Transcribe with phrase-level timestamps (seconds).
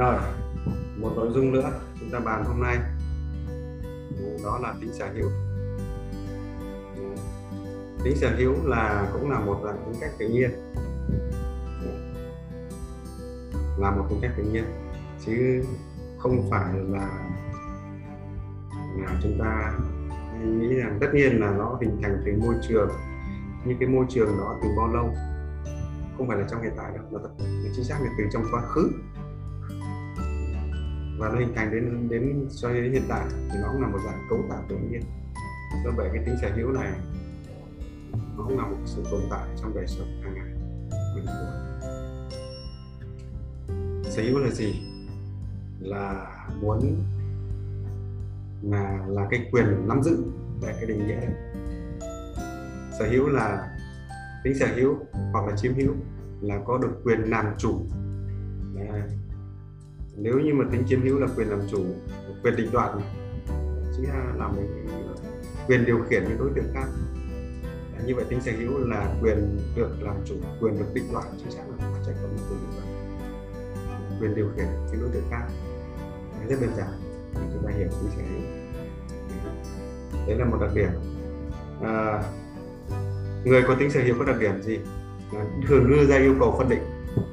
[0.00, 0.16] rồi
[0.96, 2.78] một nội dung nữa chúng ta bàn hôm nay.
[4.18, 5.28] Ừ, đó là tính sở hữu.
[6.96, 7.02] Ừ,
[8.04, 10.50] tính sở hữu là cũng là một dạng tính cách tự nhiên.
[13.78, 14.64] Là một tính cách tự nhiên
[15.26, 15.64] chứ
[16.18, 17.08] không phải là,
[18.98, 19.72] là chúng ta
[20.44, 22.90] nghĩ rằng tất nhiên là nó hình thành từ môi trường.
[23.64, 25.14] Nhưng cái môi trường đó từ bao lâu?
[26.16, 28.60] Không phải là trong hiện tại đâu mà thật chính xác là từ trong quá
[28.60, 28.90] khứ
[31.20, 33.98] và nó hình thành đến đến cho đến hiện tại thì nó cũng là một
[34.04, 35.02] dạng cấu tạo tự nhiên.
[35.84, 36.92] Do vậy cái tính sở hữu này
[38.36, 40.54] nó cũng là một sự tồn tại trong đời sống hàng ngày
[41.14, 41.26] mình
[44.04, 44.82] sở hữu là gì?
[45.80, 46.26] Là
[46.60, 46.96] muốn
[48.62, 50.24] là là cái quyền nắm giữ
[50.60, 51.14] về cái định nghĩa.
[51.14, 51.34] Này
[52.98, 53.76] sở hữu là
[54.44, 54.96] tính sở hữu
[55.32, 55.94] hoặc là chiếm hữu
[56.40, 57.80] là có được quyền làm chủ.
[58.74, 59.02] Đấy
[60.16, 61.84] nếu như mà tính chiếm hữu là quyền làm chủ
[62.42, 62.90] quyền định đoạt
[63.96, 64.56] chính là làm
[65.68, 66.86] quyền điều khiển những đối tượng khác.
[68.06, 71.50] Như vậy tính sở hữu là quyền được làm chủ quyền được định đoạt chính
[71.50, 72.88] xác là phải có một quyền định đoạt.
[74.20, 75.46] Quyền điều khiển những đối tượng khác.
[76.38, 76.88] Đấy, rất đơn giản.
[77.34, 78.42] Để chúng ta hiểu tính sở hữu.
[80.26, 80.90] Đấy là một đặc điểm.
[81.82, 82.22] À,
[83.44, 84.78] người có tính sở hữu có đặc điểm gì?
[85.32, 86.82] À, thường đưa ra yêu cầu phân định.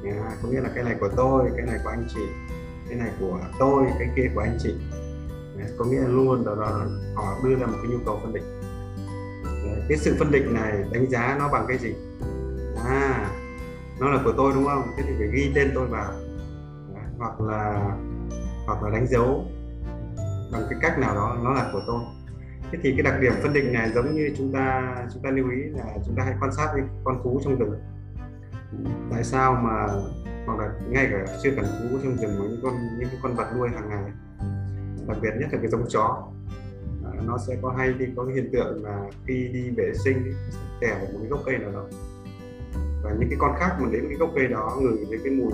[0.03, 2.21] À, có nghĩa là cái này của tôi cái này của anh chị
[2.89, 4.75] cái này của tôi, cái kia của anh chị.
[5.77, 6.67] Có nghĩa là luôn đó là
[7.15, 8.43] họ đưa ra một cái nhu cầu phân định.
[9.89, 11.95] Cái sự phân định này đánh giá nó bằng cái gì?
[12.85, 13.29] À
[13.99, 14.83] nó là của tôi đúng không?
[14.97, 16.11] Thế thì phải ghi tên tôi vào.
[17.17, 17.91] Hoặc là
[18.65, 19.45] hoặc là đánh dấu
[20.51, 22.01] bằng cái cách nào đó, nó là của tôi.
[22.71, 25.49] Thế thì cái đặc điểm phân định này giống như chúng ta chúng ta lưu
[25.51, 27.79] ý là chúng ta hãy quan sát cái con thú trong rừng.
[29.11, 29.87] Tại sao mà
[30.47, 33.35] hoặc là ngay cả chưa cần thú trong rừng mà những con những cái con
[33.35, 34.11] vật nuôi hàng ngày.
[35.07, 36.27] Đặc biệt nhất là cái giống chó.
[37.05, 40.33] À, nó sẽ có hay đi có cái hiện tượng là khi đi vệ sinh
[40.81, 41.85] tè vào một cái gốc cây nào đó.
[43.03, 45.51] Và những cái con khác mà đến cái gốc cây đó ngửi thấy cái mùi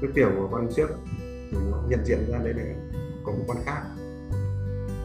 [0.00, 0.88] nước tiểu của con trước
[1.50, 2.64] thì nó nhận diện ra đấy là
[3.24, 3.82] có một con khác.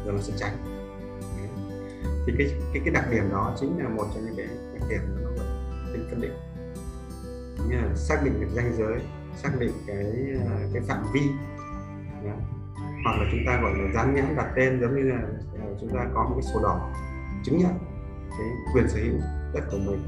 [0.05, 0.57] Rồi nó sẽ tránh
[2.27, 5.01] thì cái cái cái đặc điểm đó chính là một trong những cái đặc điểm
[5.23, 5.47] nó vẫn
[5.93, 6.31] tính phân định
[7.95, 8.99] xác định được ranh giới
[9.35, 10.05] xác định cái
[10.45, 11.21] ờ, cái phạm vi.
[12.25, 12.33] Đó.
[13.03, 15.21] hoặc là chúng ta gọi là dán nhãn đặt tên giống như là
[15.61, 16.93] ờ, chúng ta có một cái sổ đỏ
[17.43, 17.71] chứng nhận
[18.29, 19.19] cái quyền sở hữu
[19.53, 20.03] đất của mình.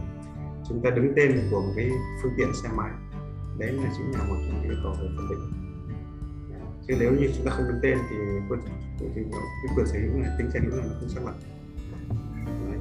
[0.69, 1.91] Chúng ta đứng tên của một cái
[2.23, 2.91] phương tiện xe máy
[3.59, 5.51] đấy là chính là một trong những yêu cầu về phân định.
[6.87, 8.15] Chứ nếu như chúng ta không đứng tên thì
[8.49, 8.59] quyền
[8.99, 11.35] thì cái quyền sở hữu này tính sở hữu này nó không xác lập.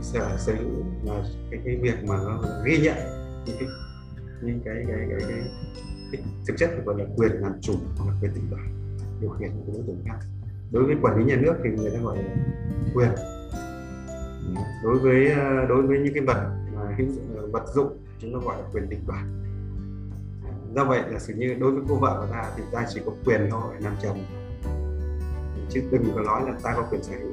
[0.03, 2.97] Sở sở hữu là cái, cái việc mà nó ghi nhận
[3.47, 3.69] những cái
[4.43, 5.43] những cái cái cái, cái,
[6.13, 8.67] cái thực chất gọi là quyền làm chủ hoặc là quyền định đoạt
[9.21, 10.19] điều khiển của đối tượng khác.
[10.71, 12.37] Đối với quản lý nhà nước thì người ta gọi là
[12.95, 13.09] quyền.
[14.83, 16.97] Đối với ờ, đối với những cái vật mà
[17.35, 19.25] ờ, vật dụng chúng ta gọi là quyền định đoạt
[20.75, 23.13] do vậy là sự như đối với cô vợ của ta thì ta chỉ có
[23.25, 24.25] quyền thôi làm chồng.
[25.71, 27.33] Chứ đừng có nói là ta có quyền sở hữu.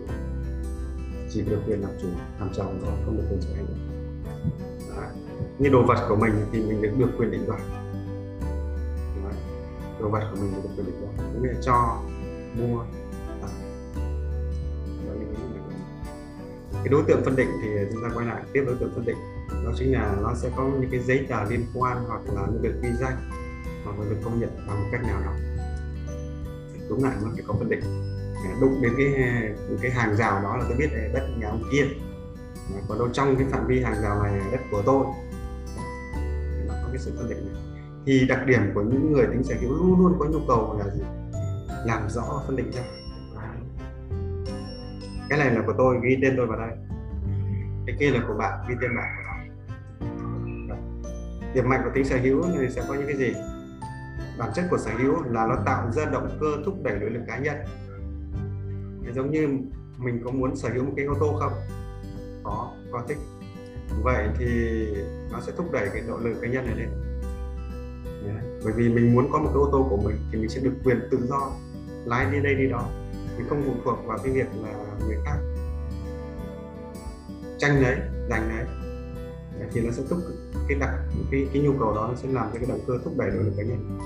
[1.30, 2.08] Chỉ được quyền làm chủ
[2.40, 3.68] làm chồng thôi không được quyền sở hữu
[5.60, 7.62] như đồ vật của mình thì mình được được quyền định đoạt.
[10.00, 11.28] Đồ vật của mình được quyền định đoạt.
[11.34, 12.02] Có nghĩa là cho,
[12.56, 12.84] mua
[16.74, 19.18] cái đối tượng phân định thì chúng ta quay lại tiếp đối tượng phân định.
[19.66, 22.74] Đó chính là nó sẽ có những cái giấy tờ liên quan hoặc là được
[22.82, 23.30] ghi danh
[23.86, 25.34] hoặc là được công nhận bằng một cách nào đó.
[26.90, 27.82] Đúng lại nó phải có phân định.
[28.62, 29.14] Đụng đến cái
[29.82, 31.86] cái hàng rào đó là tôi biết là đất nhà ông kia
[32.88, 35.06] còn đâu trong cái phạm vi hàng rào này là đất của tôi
[36.96, 37.64] cái sự phân định này.
[38.06, 40.96] Thì đặc điểm của những người tính sở hữu luôn luôn có nhu cầu là
[40.96, 41.02] gì?
[41.86, 42.82] Làm rõ, phân định ra
[45.30, 46.78] cái này là của tôi, ghi tên tôi vào đây.
[47.88, 49.26] Cái kia là của bạn, ghi tên bạn
[51.56, 53.34] điểm mạnh của tính sở hữu thì sẽ có những cái gì?
[54.40, 57.22] Bản chất của sở hữu là nó tạo ra động cơ thúc đẩy nội lực
[57.28, 57.56] cá nhân.
[59.16, 59.48] Giống như
[59.98, 61.54] mình có muốn sở hữu một cái ô tô không?
[62.44, 63.18] Có có thích
[64.04, 64.88] vậy thì
[65.32, 66.90] nó sẽ thúc đẩy cái nỗ lực cá nhân này lên.
[68.64, 70.74] Bởi vì mình muốn có một cái ô tô của mình thì mình sẽ được
[70.84, 71.52] quyền tự do
[72.06, 72.90] lái đi đây đi đó.
[73.38, 74.74] Mình không phụ thuộc vào cái việc là
[75.08, 75.38] người khác.
[77.58, 77.96] Tranh đấy,
[78.30, 78.66] giành đấy.
[79.72, 80.20] Thì nó sẽ thúc
[80.68, 80.90] cái đặc,
[81.32, 83.42] cái cái nhu cầu đó nó sẽ làm cho cái động cơ thúc đẩy nỗ
[83.42, 84.00] lực cá nhân.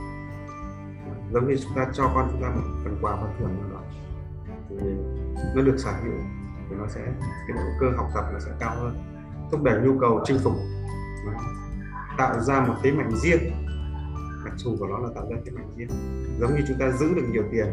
[1.33, 3.81] Giống như chúng ta cho con chúng ta một phần quà phần thưởng nào đó,
[4.69, 4.89] thì
[5.55, 6.19] nó được sở hữu,
[6.69, 7.01] thì nó sẽ,
[7.47, 9.08] cái động cơ học tập nó sẽ cao hơn
[9.51, 10.53] thúc đẩy nhu cầu chinh phục.
[12.17, 13.39] Tạo ra một thế mạnh riêng.
[14.45, 15.89] Đặc thù của nó là tạo ra thế mạnh riêng.
[16.39, 17.67] Giống như chúng ta giữ được nhiều tiền,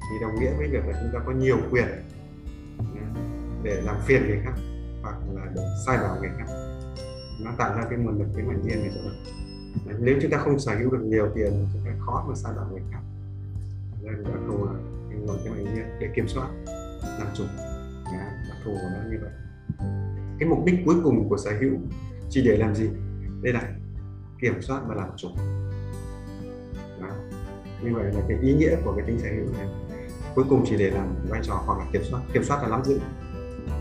[0.00, 1.86] thì đồng nghĩa với việc là chúng ta có nhiều quyền
[3.62, 4.52] để làm phiền người khác,
[5.02, 6.46] hoặc là để sai bảo người khác.
[7.44, 9.10] Nó tạo ra cái nguồn lực cái mạnh riêng này cho
[9.98, 12.52] nếu chúng ta không sở hữu được nhiều tiền thì chúng ta khó mà sai
[12.56, 13.00] bảo người khác.
[14.02, 14.72] Nên đặc thù là
[15.10, 16.48] cái nguồn cái mạnh riêng để kiểm soát,
[17.18, 17.44] làm chủ.
[18.48, 19.30] Đặc thù của nó như vậy
[20.40, 21.72] cái mục đích cuối cùng của sở hữu.
[22.30, 22.88] Chỉ để làm gì?
[23.42, 23.62] Đây là
[24.40, 25.28] kiểm soát và làm chủ.
[27.00, 27.08] Đó.
[27.82, 29.68] như vậy là cái ý nghĩa của cái tính sở hữu này.
[30.34, 32.84] Cuối cùng chỉ để làm vai trò hoặc là kiểm soát kiểm soát là nắm
[32.84, 33.00] giữ.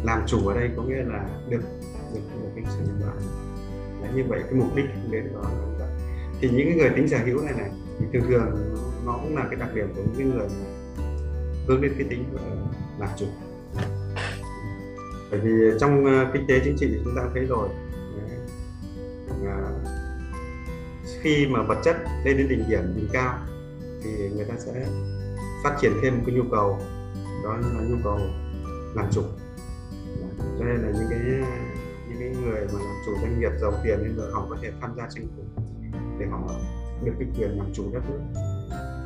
[0.03, 1.61] Làm chủ ở đây có nghĩa là được
[2.13, 3.17] được, một cái sự nhân bản
[4.01, 5.89] Đấy, như vậy cái mục đích đến đó là vậy.
[6.41, 7.69] Thì những cái người tính sở hữu này này
[8.00, 8.75] thì thường thường
[9.06, 10.47] nó, cũng là cái đặc điểm của những cái người
[11.67, 12.23] hướng đến cái tính
[13.00, 13.25] làm chủ
[15.31, 17.69] bởi vì trong uh, kinh tế chính trị thì chúng ta thấy rồi.
[19.41, 19.87] Uh,
[21.21, 23.39] khi mà vật chất lên đến đỉnh điểm đỉnh cao
[24.03, 24.85] thì người ta sẽ
[25.63, 26.79] phát triển thêm một cái nhu cầu.
[27.43, 28.19] Đó là nhu cầu
[28.95, 29.21] làm chủ.
[30.59, 31.19] Cho nên là những cái
[32.09, 34.71] những cái người mà làm chủ doanh nghiệp giàu tiền nên rồi họ có thể
[34.81, 35.61] tham gia tranh cử
[36.19, 36.51] để họ
[37.03, 38.19] được cái quyền làm chủ đất nước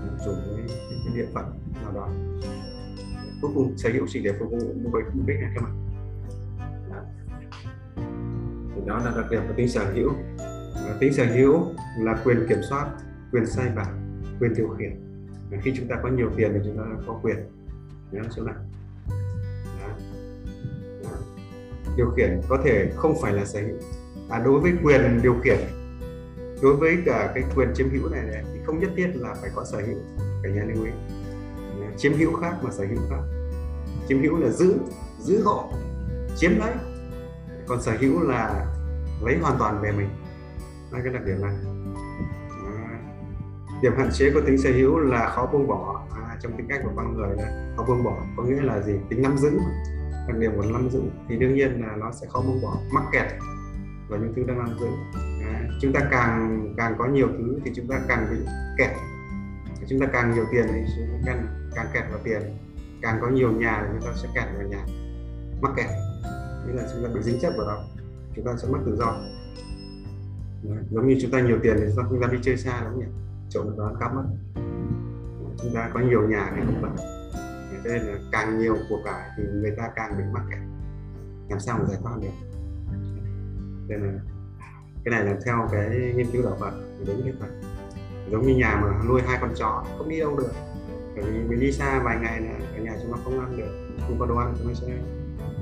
[0.08, 1.46] làm chủ cái, cái, địa phận
[1.84, 2.10] nào đó.
[3.42, 4.94] Cuối cùng sở hữu chỉ để phục vụ mục
[5.28, 5.83] đích này các bạn
[8.86, 10.12] đó là đặc điểm của tính sở hữu.
[10.76, 11.66] Và tính sở hữu
[12.00, 12.88] là quyền kiểm soát
[13.32, 13.92] quyền sai bảo
[14.40, 15.04] quyền điều khiển.
[15.52, 17.38] Và khi chúng ta có nhiều tiền thì chúng ta có quyền.
[18.12, 18.56] Nhớ chỗ này.
[21.98, 23.78] Điều khiển có thể không phải là sở hữu.
[24.30, 25.58] À, đối với quyền điều khiển
[26.62, 29.50] đối với cả cái quyền chiếm hữu này, này thì không nhất thiết là phải
[29.56, 30.00] có sở hữu.
[30.44, 30.92] Cả nhà lưu ý.
[31.98, 33.22] Chiếm hữu khác mà sở hữu khác.
[34.08, 34.76] Chiếm hữu là giữ
[35.20, 35.74] giữ hộ
[36.38, 36.72] chiếm lấy.
[37.68, 38.66] Còn sở hữu là
[39.26, 40.10] lấy hoàn toàn về mình.
[40.92, 41.54] Đó cái đặc điểm này.
[42.66, 43.00] À,
[43.82, 46.04] điểm hạn chế của tính sở hữu là khó buông bỏ.
[46.12, 47.44] À, trong tính cách của con người đó
[47.78, 48.94] khó buông bỏ có nghĩa là gì?
[49.10, 49.52] Tính nắm giữ.
[50.28, 53.04] Đặc điểm của nắm giữ thì đương nhiên là nó sẽ khó buông bỏ mắc
[53.12, 53.28] kẹt
[54.08, 54.88] vào những thứ đang nắm giữ.
[55.46, 58.38] À, chúng ta càng càng có nhiều thứ thì chúng ta càng bị
[58.78, 58.92] kẹt.
[59.88, 62.42] Chúng ta càng nhiều tiền thì chúng ta càng, càng kẹt vào tiền.
[63.02, 64.86] Càng có nhiều nhà thì chúng ta sẽ kẹt vào nhà.
[65.62, 65.90] Mắc kẹt.
[66.68, 67.84] Nghĩa là chúng ta bị dính chấp vào đó
[68.36, 69.18] chúng ta sẽ mất tự do.
[70.64, 70.84] Đấy.
[70.92, 72.92] giống như chúng ta nhiều tiền thì chúng ta không dám đi chơi xa đúng
[72.92, 73.06] không nhỉ
[73.50, 74.24] trộm đó cắp mất
[75.58, 77.14] chúng ta có nhiều nhà thì không vậy
[77.84, 80.60] cho nên là càng nhiều của cải thì người ta càng bị mắc kẹt.
[81.50, 82.58] Làm sao mà giải thoát được?
[83.88, 84.20] Nên là
[85.06, 86.72] cái này là theo cái nghiên cứu đạo Phật
[87.08, 87.50] đúng như vậy.
[88.32, 90.52] giống như nhà mà nuôi hai con chó, không đi đâu được.
[91.16, 93.98] Bởi vì mình đi xa vài ngày là ở nhà chúng nó không ăn được,
[94.08, 94.88] không có đồ ăn, chúng nó sẽ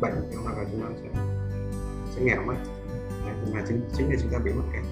[0.01, 0.13] bệnh,
[0.43, 1.30] hoặc là chúng nó sẽ
[2.15, 2.53] sẽ nghèo mất
[3.25, 4.83] đấy, mà chính chính là chúng ta bị mất kẹt.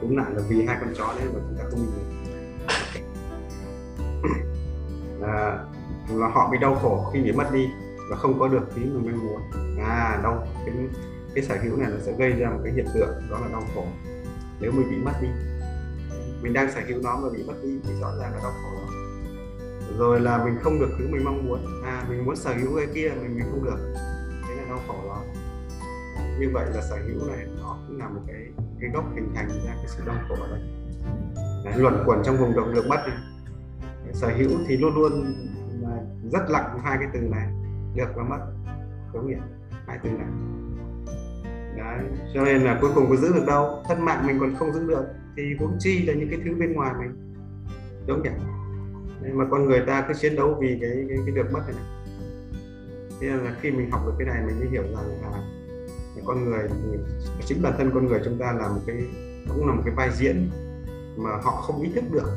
[0.00, 1.90] Cũng lại là vì hai con chó đấy mà chúng ta không nhìn
[5.22, 5.58] à,
[6.08, 7.68] là họ bị đau khổ khi bị mất đi
[8.10, 9.40] và không có được thứ mình mong muốn.
[9.80, 10.74] À đau cái
[11.34, 13.62] cái sở hữu này nó sẽ gây ra một cái hiện tượng đó là đau
[13.74, 13.86] khổ.
[14.60, 15.28] Nếu mình bị mất đi
[16.42, 18.78] mình đang sở hữu nó mà bị mất đi thì rõ ràng là đau khổ.
[19.98, 21.82] Rồi là mình không được thứ mình mong muốn.
[21.84, 23.94] À mình muốn sở hữu cái kia mình mình không được.
[24.48, 25.21] Thế là đau khổ đó
[26.40, 28.46] như vậy là sở hữu này nó cũng là một cái
[28.80, 30.60] cái gốc hình thành ra cái sự đau khổ ở đây
[31.64, 33.18] Đấy, luẩn quẩn trong vùng động lực mất này.
[34.12, 35.34] sở hữu thì luôn luôn
[36.32, 37.48] rất lặng hai cái từ này
[37.94, 38.38] được và mất.
[39.14, 39.48] Đúng không
[39.86, 40.26] hai từ này.
[41.76, 42.06] Đấy.
[42.34, 43.82] cho nên là cuối cùng có giữ được đâu?
[43.88, 45.04] Thân mạng mình còn không giữ được
[45.36, 47.34] thì huống chi là những cái thứ bên ngoài mình.
[48.06, 48.52] Đúng không nhỉ
[49.32, 51.84] mà con người ta cứ chiến đấu vì cái cái, cái được mất này, này.
[53.20, 55.42] Thế là khi mình học được cái này mình mới hiểu rằng là
[56.26, 56.68] con người,
[57.44, 58.96] chính bản thân con người chúng ta là một cái,
[59.48, 60.50] cũng là một cái vai diễn
[61.16, 62.28] mà họ không ý thức được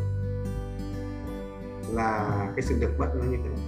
[1.94, 3.60] là cái sự được mất nó như thế nào.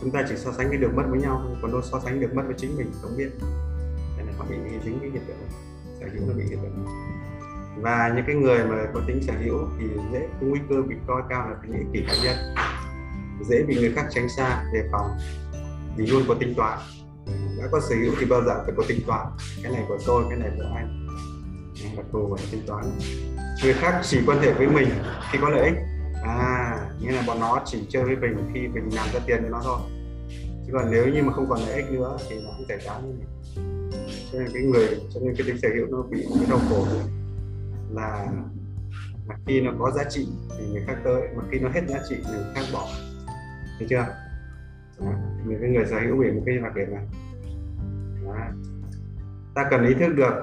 [0.00, 2.34] Chúng ta chỉ so sánh cái được mất với nhau còn đâu so sánh được
[2.34, 3.30] mất với chính mình không biết.
[4.16, 5.36] Nên là họ bị dính cái hiện tượng
[6.00, 6.86] sở hữu nó bị hiện tượng
[7.80, 10.96] và những cái người mà có tính sở hữu thì dễ có nguy cơ bị
[11.06, 12.36] coi cao là tính ích kỷ cá nhân.
[13.48, 15.10] Dễ bị người khác tránh xa, đề phòng
[15.96, 16.78] vì luôn có tính toán
[17.58, 19.26] đã có sở hữu thì bao giờ phải có tính toán.
[19.62, 21.06] Cái này của tôi, cái này của anh.
[21.96, 22.84] Đặc thù phải tính toán.
[23.62, 24.88] Người khác chỉ quan hệ với mình
[25.32, 25.76] khi có lợi ích.
[26.22, 29.48] À nghĩa là bọn nó chỉ chơi với mình khi mình làm ra tiền cho
[29.48, 29.80] nó thôi.
[30.66, 33.08] Chứ còn nếu như mà không còn lợi ích nữa thì nó cũng giải tán
[33.08, 33.26] như này
[34.32, 36.86] cho nên cái người, cho nên cái tính sở hữu nó bị cái đau khổ
[37.92, 38.26] là
[39.26, 40.26] mà khi nó có giá trị
[40.58, 42.88] thì người khác tới, mà khi nó hết giá trị thì người khác bỏ.
[43.78, 44.06] Thấy chưa?
[45.00, 45.12] Đó
[45.48, 47.04] những cái người sở hữu về một cái đặc điểm này.
[48.24, 48.34] Đó.
[49.54, 50.34] ta cần ý thức được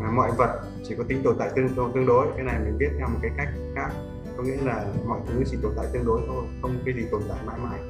[0.00, 2.26] là mọi vật chỉ có tính tồn tại tương tương đối.
[2.36, 3.90] Cái này mình biết theo một cái cách khác.
[4.36, 7.22] Có nghĩa là mọi thứ chỉ tồn tại tương đối thôi không cái gì tồn
[7.28, 7.80] tại mãi mãi.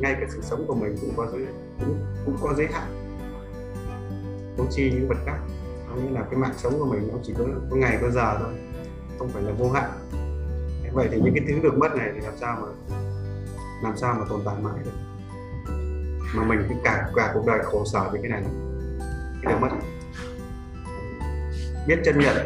[0.00, 1.46] Ngay cái sự sống của mình cũng có giới
[1.80, 2.88] cũng, cũng có giới hạn.
[4.56, 5.38] Huống chi những vật khác.
[5.88, 8.38] Có nghĩa là cái mạng sống của mình nó chỉ có, có ngày có giờ
[8.38, 8.52] thôi
[9.18, 9.90] không phải là vô hạn.
[10.92, 12.68] Vậy thì những cái thứ được mất này thì làm sao mà
[13.82, 15.07] làm sao mà tồn tại mãi được?
[16.34, 18.42] Mà mình cứ cả cả cuộc đời khổ sở với cái này.
[19.42, 19.68] Cái được mất.
[21.86, 22.36] Biết chân nhận,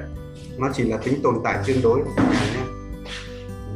[0.59, 2.03] nó chỉ là tính tồn tại tương đối.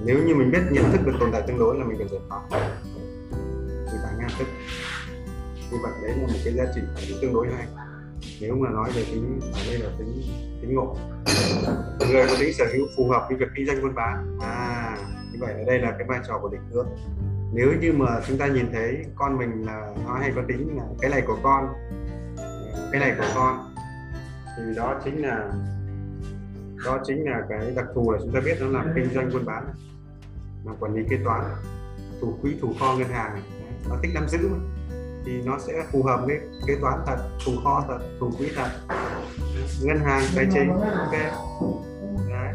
[0.04, 2.20] Nếu như mình biết nhận thức được tồn tại tương đối là mình cần giải
[2.28, 2.48] phóng.
[3.86, 4.46] Thì phải ngang thức.
[5.70, 6.80] Như vậy đấy là một cái giá trị
[7.22, 7.66] tương đối hay.
[8.40, 10.22] Nếu mà nói về tính, ở đây là tính
[10.60, 10.96] tính ngộ.
[12.10, 14.38] Người có tính sở hữu phù hợp với việc kinh doanh buôn bán.
[14.40, 14.96] À
[15.32, 16.86] như vậy ở đây là cái vai trò của định hướng
[17.56, 20.84] nếu như mà chúng ta nhìn thấy con mình là, nó hay có tính là
[21.00, 21.74] cái này của con,
[22.92, 23.74] cái này của con,
[24.56, 25.52] thì đó chính là,
[26.84, 29.44] đó chính là cái đặc thù là chúng ta biết nó làm kinh doanh buôn
[29.44, 29.64] bán
[30.64, 31.44] là quản lý kế toán,
[32.20, 33.42] thủ quỹ, thủ kho ngân hàng.
[33.88, 34.58] Nó thích nắm giữ mà,
[35.24, 38.70] thì nó sẽ phù hợp với kế toán thật, thủ kho thật, thủ quỹ thật,
[39.82, 41.12] ngân hàng, tài chính, ok.
[42.30, 42.52] Đấy.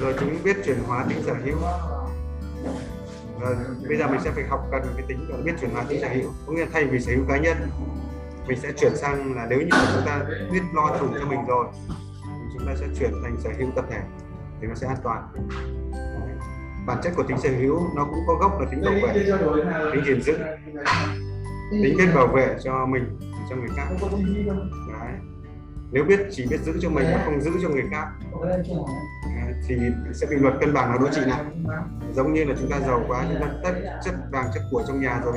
[0.00, 1.56] rồi chúng biết chuyển hóa tính sở hữu
[3.42, 3.56] rồi
[3.88, 6.30] bây giờ mình sẽ phải học cần cái tính biết chuyển hóa tính sở hữu
[6.46, 7.56] có nghĩa là thay vì sở hữu cá nhân,
[8.46, 10.22] mình sẽ chuyển sang là nếu như mà chúng ta
[10.52, 11.66] biết lo đủ cho mình rồi,
[12.24, 14.00] thì chúng ta sẽ chuyển thành sở hữu tập thể.
[14.60, 15.28] Thì nó sẽ an toàn.
[16.86, 19.12] Bản chất của tính sở hữu nó cũng có gốc là tính bảo vệ.
[19.92, 20.38] Tính gìn giữ.
[21.70, 23.18] Tính biết bảo vệ cho mình,
[23.50, 23.86] cho người khác.
[25.00, 25.12] Đấy.
[25.92, 28.06] nếu biết, chỉ biết giữ cho mình mà không giữ cho người khác
[29.66, 29.76] thì
[30.12, 31.44] sẽ bị luật cân bằng nó đối trị lại
[32.14, 33.72] giống như là chúng ta giàu quá chúng ta tất
[34.04, 35.34] chất vàng chất của trong nhà rồi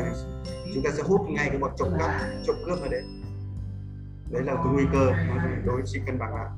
[0.74, 2.12] chúng ta sẽ hút ngay cái bọn trộm cắp
[2.44, 3.04] trộm cướp ở đấy.
[4.32, 6.50] Đấy là cái nguy cơ nó đối trị cân bằng lại.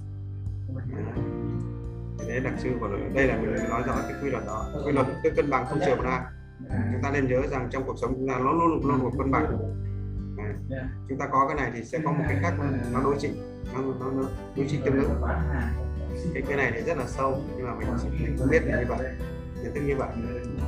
[2.28, 4.66] Đấy đặc trưng của đây là mình nói rõ cái quy luật đó.
[4.86, 6.20] Quy luật cái cân bằng không chiều một ai.
[6.70, 9.32] Chúng ta nên nhớ rằng trong cuộc sống chúng ta nó luôn luôn một cân
[9.32, 9.58] bằng.
[10.38, 10.54] À,
[11.10, 12.54] chúng ta có cái này thì sẽ có một cái khác
[12.94, 13.30] nó đối trị
[13.74, 14.24] nó, nó, nó
[14.56, 15.22] đối trị tương ứng
[16.34, 17.88] cái cái này thì rất là sâu nhưng mà mình
[18.22, 19.00] mình không biết là như vậy
[19.64, 20.10] nhận thức như vậy.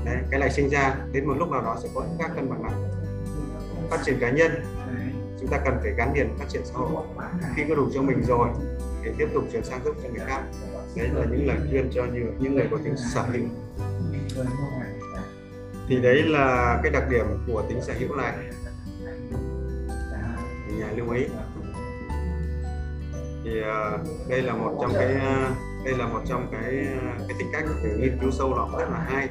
[0.05, 2.63] Đấy, cái này sinh ra đến một lúc nào đó sẽ có các cân bằng
[2.63, 2.73] lại
[3.89, 4.51] phát triển cá nhân
[5.39, 7.05] chúng ta cần phải gắn liền phát triển xã hội.
[7.55, 8.49] Khi có đủ cho mình rồi
[9.03, 10.41] để tiếp tục chuyển sang giúp cho người khác.
[10.95, 13.45] Đấy là những lời khuyên cho những những người có tính sở hữu
[15.87, 18.33] thì đấy là cái đặc điểm của tính sở hữu này.
[20.79, 21.25] Nhà lưu ý
[23.49, 27.37] thì uh, đây là một trong cái uh, đây là một trong cái uh, cái
[27.39, 29.29] tính cách để nghiên cứu sâu lọc rất là hay.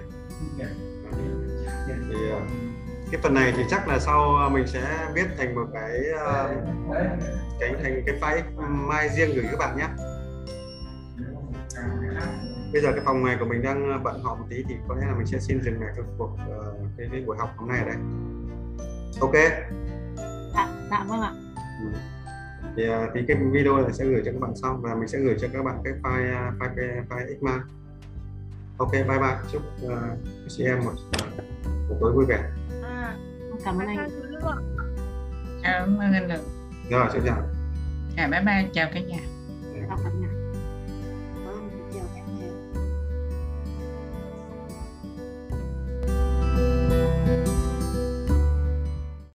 [2.08, 2.42] Thì uh,
[3.12, 6.50] cái phần này thì chắc là sau mình sẽ viết thành một cái uh,
[7.60, 9.88] cái thành cái file mai riêng gửi các bạn nhé.
[12.72, 15.06] Bây giờ cái phòng này của mình đang bận họp một tí thì có lẽ
[15.06, 17.78] là mình sẽ xin dừng lại cái cuộc uh, cái, cái buổi học hôm nay
[17.78, 17.96] ở đây.
[19.20, 19.34] Ok?
[20.54, 21.32] Dạ, dạ vâng ạ.
[21.82, 21.98] Ừ.
[22.78, 25.18] thì, uh, thì cái video này sẽ gửi cho các bạn sau và mình sẽ
[25.18, 27.64] gửi cho các bạn cái file file file, file Xma
[28.78, 29.36] ok bye bye.
[29.52, 29.92] Chúc uh,
[30.48, 30.92] chị em một
[31.90, 32.44] uh, tối vui vẻ.
[32.82, 33.16] À,
[33.64, 34.08] cảm ơn anh.
[35.62, 36.40] cảm ơn anh Lực
[36.90, 37.42] rồi xin chào
[38.16, 38.70] à, bye bye.
[38.72, 39.18] Chào cả nhà.
[39.88, 40.37] Chào cả nhà